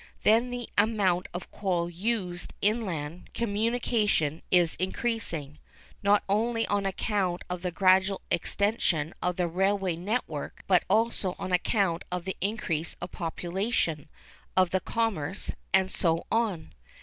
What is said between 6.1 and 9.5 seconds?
only on account of the gradual extension of the